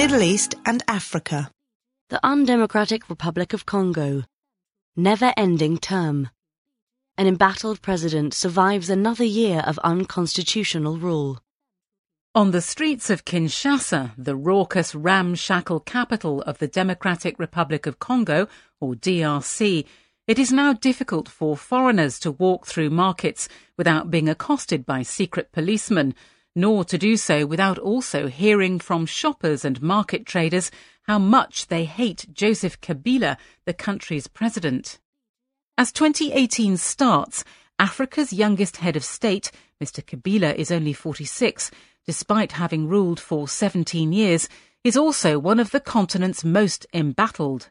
Middle 0.00 0.22
East 0.22 0.54
and 0.64 0.82
Africa. 0.88 1.50
The 2.08 2.20
Undemocratic 2.24 3.10
Republic 3.10 3.52
of 3.52 3.66
Congo. 3.66 4.24
Never 4.96 5.34
ending 5.36 5.76
term. 5.76 6.30
An 7.18 7.26
embattled 7.26 7.82
president 7.82 8.32
survives 8.32 8.88
another 8.88 9.24
year 9.24 9.60
of 9.66 9.78
unconstitutional 9.80 10.96
rule. 10.96 11.42
On 12.34 12.50
the 12.50 12.62
streets 12.62 13.10
of 13.10 13.26
Kinshasa, 13.26 14.12
the 14.16 14.34
raucous 14.36 14.94
ramshackle 14.94 15.80
capital 15.80 16.40
of 16.42 16.56
the 16.56 16.66
Democratic 16.66 17.38
Republic 17.38 17.84
of 17.84 17.98
Congo, 17.98 18.48
or 18.80 18.94
DRC, 18.94 19.84
it 20.26 20.38
is 20.38 20.50
now 20.50 20.72
difficult 20.72 21.28
for 21.28 21.58
foreigners 21.58 22.18
to 22.20 22.30
walk 22.32 22.66
through 22.66 22.88
markets 22.88 23.50
without 23.76 24.10
being 24.10 24.30
accosted 24.30 24.86
by 24.86 25.02
secret 25.02 25.52
policemen 25.52 26.14
nor 26.54 26.84
to 26.84 26.98
do 26.98 27.16
so 27.16 27.46
without 27.46 27.78
also 27.78 28.26
hearing 28.26 28.78
from 28.78 29.06
shoppers 29.06 29.64
and 29.64 29.80
market 29.82 30.26
traders 30.26 30.70
how 31.02 31.18
much 31.18 31.68
they 31.68 31.84
hate 31.84 32.26
Joseph 32.32 32.80
Kabila, 32.80 33.36
the 33.64 33.74
country's 33.74 34.26
president. 34.26 34.98
As 35.78 35.92
2018 35.92 36.76
starts, 36.76 37.44
Africa's 37.78 38.32
youngest 38.32 38.78
head 38.78 38.96
of 38.96 39.04
state, 39.04 39.50
Mr. 39.82 40.04
Kabila, 40.04 40.54
is 40.54 40.70
only 40.70 40.92
46, 40.92 41.70
despite 42.06 42.52
having 42.52 42.88
ruled 42.88 43.18
for 43.18 43.48
17 43.48 44.12
years, 44.12 44.48
is 44.84 44.96
also 44.96 45.38
one 45.38 45.58
of 45.58 45.70
the 45.70 45.80
continent's 45.80 46.44
most 46.44 46.86
embattled. 46.92 47.70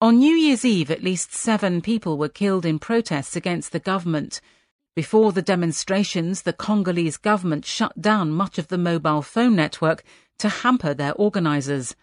On 0.00 0.18
New 0.18 0.34
Year's 0.34 0.64
Eve, 0.64 0.90
at 0.90 1.02
least 1.02 1.32
seven 1.32 1.80
people 1.80 2.18
were 2.18 2.28
killed 2.28 2.66
in 2.66 2.78
protests 2.78 3.36
against 3.36 3.72
the 3.72 3.80
government. 3.80 4.40
Before 4.96 5.32
the 5.32 5.42
demonstrations, 5.42 6.42
the 6.42 6.52
Congolese 6.52 7.16
government 7.16 7.64
shut 7.64 8.00
down 8.00 8.30
much 8.30 8.58
of 8.58 8.68
the 8.68 8.78
mobile 8.78 9.22
phone 9.22 9.56
network 9.56 10.04
to 10.38 10.48
hamper 10.48 10.94
their 10.94 11.14
organisers. 11.14 11.96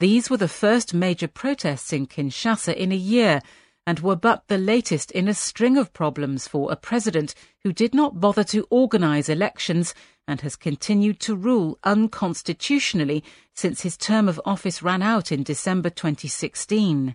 These 0.00 0.30
were 0.30 0.38
the 0.38 0.48
first 0.48 0.94
major 0.94 1.28
protests 1.28 1.92
in 1.92 2.06
Kinshasa 2.06 2.74
in 2.74 2.90
a 2.90 2.96
year 2.96 3.42
and 3.86 4.00
were 4.00 4.16
but 4.16 4.48
the 4.48 4.56
latest 4.56 5.10
in 5.10 5.28
a 5.28 5.34
string 5.34 5.76
of 5.76 5.92
problems 5.92 6.48
for 6.48 6.72
a 6.72 6.76
president 6.76 7.34
who 7.62 7.72
did 7.72 7.94
not 7.94 8.18
bother 8.18 8.44
to 8.44 8.66
organise 8.70 9.28
elections 9.28 9.94
and 10.26 10.40
has 10.40 10.56
continued 10.56 11.20
to 11.20 11.36
rule 11.36 11.78
unconstitutionally 11.84 13.22
since 13.54 13.82
his 13.82 13.96
term 13.96 14.26
of 14.26 14.40
office 14.44 14.82
ran 14.82 15.02
out 15.02 15.30
in 15.30 15.42
December 15.42 15.90
2016. 15.90 17.14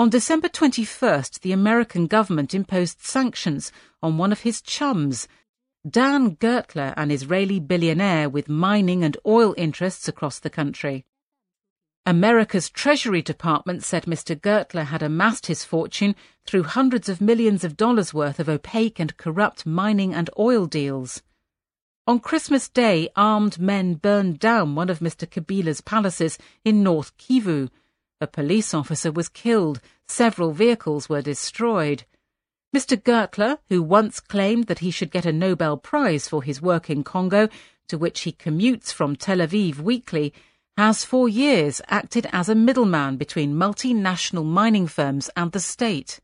On 0.00 0.08
December 0.08 0.48
21st, 0.48 1.40
the 1.40 1.52
American 1.52 2.06
government 2.06 2.54
imposed 2.54 3.02
sanctions 3.02 3.70
on 4.02 4.16
one 4.16 4.32
of 4.32 4.40
his 4.40 4.62
chums. 4.62 5.28
Dan 5.86 6.36
Gertler, 6.36 6.94
an 6.96 7.10
Israeli 7.10 7.60
billionaire 7.60 8.30
with 8.30 8.48
mining 8.48 9.04
and 9.04 9.18
oil 9.26 9.54
interests 9.58 10.08
across 10.08 10.38
the 10.38 10.48
country. 10.48 11.04
America's 12.06 12.70
Treasury 12.70 13.20
Department 13.20 13.84
said 13.84 14.04
Mr. 14.04 14.34
Gertler 14.34 14.86
had 14.86 15.02
amassed 15.02 15.48
his 15.48 15.64
fortune 15.64 16.16
through 16.46 16.62
hundreds 16.62 17.10
of 17.10 17.20
millions 17.20 17.62
of 17.62 17.76
dollars 17.76 18.14
worth 18.14 18.40
of 18.40 18.48
opaque 18.48 18.98
and 18.98 19.18
corrupt 19.18 19.66
mining 19.66 20.14
and 20.14 20.30
oil 20.38 20.64
deals. 20.64 21.22
On 22.06 22.20
Christmas 22.20 22.70
Day, 22.70 23.10
armed 23.16 23.60
men 23.60 23.96
burned 23.96 24.38
down 24.38 24.74
one 24.74 24.88
of 24.88 25.00
Mr. 25.00 25.28
Kabila's 25.28 25.82
palaces 25.82 26.38
in 26.64 26.82
North 26.82 27.14
Kivu, 27.18 27.68
a 28.20 28.26
police 28.26 28.74
officer 28.74 29.10
was 29.10 29.28
killed, 29.28 29.80
several 30.06 30.52
vehicles 30.52 31.08
were 31.08 31.22
destroyed. 31.22 32.04
Mr. 32.76 32.96
Gertler, 32.96 33.58
who 33.68 33.82
once 33.82 34.20
claimed 34.20 34.66
that 34.66 34.80
he 34.80 34.90
should 34.90 35.10
get 35.10 35.26
a 35.26 35.32
Nobel 35.32 35.76
Prize 35.76 36.28
for 36.28 36.42
his 36.42 36.60
work 36.60 36.90
in 36.90 37.02
Congo, 37.02 37.48
to 37.88 37.98
which 37.98 38.20
he 38.20 38.32
commutes 38.32 38.92
from 38.92 39.16
Tel 39.16 39.38
Aviv 39.38 39.78
weekly, 39.78 40.32
has 40.76 41.04
for 41.04 41.28
years 41.28 41.80
acted 41.88 42.28
as 42.32 42.48
a 42.48 42.54
middleman 42.54 43.16
between 43.16 43.54
multinational 43.54 44.44
mining 44.44 44.86
firms 44.86 45.30
and 45.36 45.52
the 45.52 45.60
state. 45.60 46.20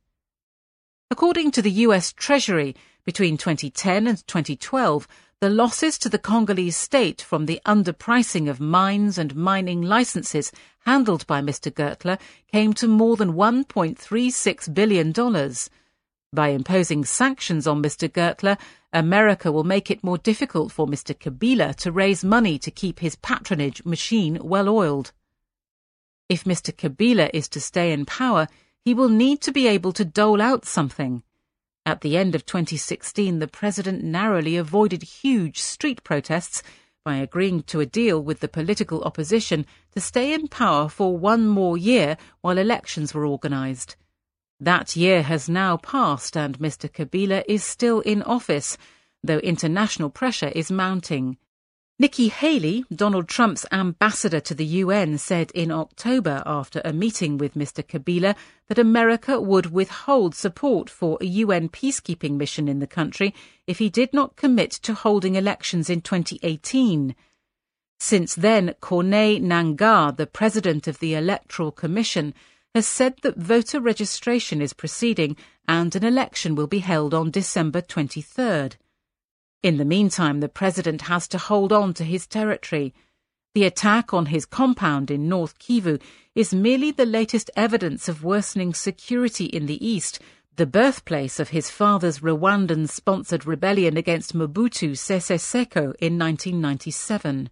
According 1.10 1.50
to 1.52 1.62
the 1.62 1.70
US 1.70 2.12
Treasury, 2.12 2.76
between 3.06 3.38
2010 3.38 4.06
and 4.06 4.26
2012, 4.26 5.08
the 5.40 5.48
losses 5.48 5.96
to 5.98 6.08
the 6.08 6.18
Congolese 6.18 6.76
state 6.76 7.22
from 7.22 7.46
the 7.46 7.60
underpricing 7.64 8.50
of 8.50 8.58
mines 8.58 9.16
and 9.16 9.36
mining 9.36 9.80
licenses 9.80 10.50
handled 10.80 11.26
by 11.26 11.40
Mr. 11.40 11.70
Gertler 11.70 12.18
came 12.52 12.72
to 12.72 12.88
more 12.88 13.16
than 13.16 13.34
$1.36 13.34 14.74
billion. 14.74 15.12
By 16.32 16.48
imposing 16.48 17.04
sanctions 17.04 17.66
on 17.66 17.82
Mr. 17.82 18.08
Gertler, 18.08 18.58
America 18.92 19.52
will 19.52 19.64
make 19.64 19.90
it 19.90 20.02
more 20.02 20.18
difficult 20.18 20.72
for 20.72 20.86
Mr. 20.86 21.14
Kabila 21.14 21.76
to 21.76 21.92
raise 21.92 22.24
money 22.24 22.58
to 22.58 22.70
keep 22.70 22.98
his 22.98 23.14
patronage 23.16 23.84
machine 23.84 24.38
well 24.42 24.68
oiled. 24.68 25.12
If 26.28 26.44
Mr. 26.44 26.74
Kabila 26.74 27.30
is 27.32 27.48
to 27.50 27.60
stay 27.60 27.92
in 27.92 28.04
power, 28.04 28.48
he 28.84 28.94
will 28.94 29.08
need 29.08 29.40
to 29.42 29.52
be 29.52 29.68
able 29.68 29.92
to 29.92 30.04
dole 30.04 30.42
out 30.42 30.64
something. 30.64 31.22
At 31.86 32.00
the 32.00 32.16
end 32.16 32.34
of 32.34 32.44
2016, 32.44 33.38
the 33.38 33.46
president 33.46 34.02
narrowly 34.02 34.56
avoided 34.56 35.04
huge 35.04 35.62
street 35.62 36.02
protests 36.02 36.60
by 37.04 37.14
agreeing 37.18 37.62
to 37.62 37.78
a 37.78 37.86
deal 37.86 38.20
with 38.20 38.40
the 38.40 38.48
political 38.48 39.04
opposition 39.04 39.64
to 39.92 40.00
stay 40.00 40.34
in 40.34 40.48
power 40.48 40.88
for 40.88 41.16
one 41.16 41.46
more 41.46 41.78
year 41.78 42.16
while 42.40 42.58
elections 42.58 43.14
were 43.14 43.24
organised. 43.24 43.94
That 44.58 44.96
year 44.96 45.22
has 45.22 45.48
now 45.48 45.76
passed 45.76 46.36
and 46.36 46.58
Mr. 46.58 46.90
Kabila 46.90 47.44
is 47.46 47.62
still 47.62 48.00
in 48.00 48.20
office, 48.24 48.76
though 49.22 49.38
international 49.38 50.10
pressure 50.10 50.50
is 50.56 50.72
mounting. 50.72 51.36
Nikki 51.98 52.28
Haley, 52.28 52.84
Donald 52.94 53.26
Trump's 53.26 53.64
ambassador 53.72 54.38
to 54.40 54.54
the 54.54 54.66
UN, 54.84 55.16
said 55.16 55.50
in 55.52 55.70
October 55.72 56.42
after 56.44 56.82
a 56.84 56.92
meeting 56.92 57.38
with 57.38 57.54
Mr. 57.54 57.82
Kabila 57.82 58.36
that 58.68 58.78
America 58.78 59.40
would 59.40 59.72
withhold 59.72 60.34
support 60.34 60.90
for 60.90 61.16
a 61.22 61.24
UN 61.24 61.70
peacekeeping 61.70 62.32
mission 62.32 62.68
in 62.68 62.80
the 62.80 62.86
country 62.86 63.34
if 63.66 63.78
he 63.78 63.88
did 63.88 64.12
not 64.12 64.36
commit 64.36 64.72
to 64.72 64.92
holding 64.92 65.36
elections 65.36 65.88
in 65.88 66.02
2018. 66.02 67.16
Since 67.98 68.34
then, 68.34 68.74
Corneille 68.82 69.40
Nangaa, 69.40 70.14
the 70.14 70.26
president 70.26 70.86
of 70.86 70.98
the 70.98 71.14
Electoral 71.14 71.72
Commission, 71.72 72.34
has 72.74 72.86
said 72.86 73.14
that 73.22 73.38
voter 73.38 73.80
registration 73.80 74.60
is 74.60 74.74
proceeding 74.74 75.34
and 75.66 75.96
an 75.96 76.04
election 76.04 76.56
will 76.56 76.66
be 76.66 76.80
held 76.80 77.14
on 77.14 77.30
December 77.30 77.80
23rd. 77.80 78.74
In 79.66 79.78
the 79.78 79.84
meantime, 79.84 80.38
the 80.38 80.48
president 80.48 81.02
has 81.10 81.26
to 81.26 81.38
hold 81.38 81.72
on 81.72 81.92
to 81.94 82.04
his 82.04 82.28
territory. 82.28 82.94
The 83.52 83.64
attack 83.64 84.14
on 84.14 84.26
his 84.26 84.46
compound 84.46 85.10
in 85.10 85.28
North 85.28 85.58
Kivu 85.58 86.00
is 86.36 86.54
merely 86.54 86.92
the 86.92 87.04
latest 87.04 87.50
evidence 87.56 88.08
of 88.08 88.22
worsening 88.22 88.74
security 88.74 89.46
in 89.46 89.66
the 89.66 89.84
east, 89.84 90.20
the 90.54 90.66
birthplace 90.66 91.40
of 91.40 91.48
his 91.48 91.68
father's 91.68 92.20
Rwandan 92.20 92.88
sponsored 92.88 93.44
rebellion 93.44 93.96
against 93.96 94.36
Mobutu 94.36 94.96
Sese 94.96 95.36
Seko 95.36 95.96
in 95.98 96.16
1997. 96.16 97.50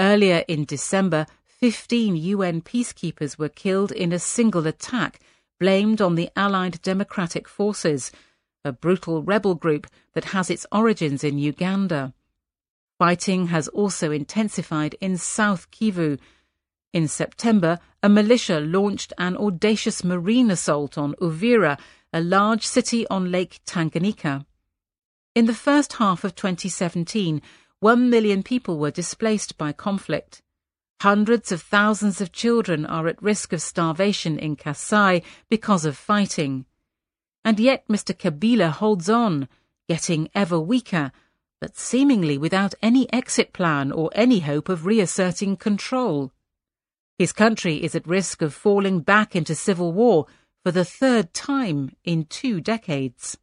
Earlier 0.00 0.42
in 0.48 0.64
December, 0.64 1.26
15 1.44 2.16
UN 2.16 2.60
peacekeepers 2.60 3.38
were 3.38 3.48
killed 3.48 3.92
in 3.92 4.12
a 4.12 4.18
single 4.18 4.66
attack 4.66 5.20
blamed 5.60 6.02
on 6.02 6.16
the 6.16 6.28
Allied 6.34 6.82
Democratic 6.82 7.46
Forces 7.46 8.10
a 8.64 8.72
brutal 8.72 9.22
rebel 9.22 9.54
group 9.54 9.86
that 10.14 10.26
has 10.26 10.50
its 10.50 10.66
origins 10.72 11.22
in 11.22 11.38
Uganda. 11.38 12.14
Fighting 12.98 13.48
has 13.48 13.68
also 13.68 14.10
intensified 14.10 14.94
in 15.00 15.16
South 15.16 15.70
Kivu. 15.70 16.18
In 16.92 17.08
September, 17.08 17.78
a 18.02 18.08
militia 18.08 18.60
launched 18.60 19.12
an 19.18 19.36
audacious 19.36 20.04
marine 20.04 20.50
assault 20.50 20.96
on 20.96 21.14
Uvira, 21.20 21.78
a 22.12 22.20
large 22.20 22.64
city 22.66 23.06
on 23.08 23.30
Lake 23.30 23.60
Tanganyika. 23.66 24.46
In 25.34 25.46
the 25.46 25.54
first 25.54 25.94
half 25.94 26.22
of 26.22 26.36
2017, 26.36 27.42
one 27.80 28.08
million 28.08 28.42
people 28.42 28.78
were 28.78 28.92
displaced 28.92 29.58
by 29.58 29.72
conflict. 29.72 30.40
Hundreds 31.00 31.52
of 31.52 31.60
thousands 31.60 32.20
of 32.20 32.32
children 32.32 32.86
are 32.86 33.08
at 33.08 33.20
risk 33.20 33.52
of 33.52 33.60
starvation 33.60 34.38
in 34.38 34.56
Kasai 34.56 35.22
because 35.50 35.84
of 35.84 35.96
fighting. 35.96 36.64
And 37.44 37.60
yet 37.60 37.86
Mr. 37.88 38.16
Kabila 38.16 38.70
holds 38.70 39.10
on, 39.10 39.48
getting 39.88 40.28
ever 40.34 40.58
weaker, 40.58 41.12
but 41.60 41.76
seemingly 41.76 42.38
without 42.38 42.74
any 42.82 43.12
exit 43.12 43.52
plan 43.52 43.92
or 43.92 44.10
any 44.14 44.40
hope 44.40 44.68
of 44.68 44.86
reasserting 44.86 45.56
control. 45.56 46.32
His 47.18 47.32
country 47.32 47.82
is 47.82 47.94
at 47.94 48.06
risk 48.06 48.42
of 48.42 48.54
falling 48.54 49.00
back 49.00 49.36
into 49.36 49.54
civil 49.54 49.92
war 49.92 50.26
for 50.64 50.72
the 50.72 50.84
third 50.84 51.32
time 51.32 51.94
in 52.02 52.24
two 52.24 52.60
decades. 52.60 53.38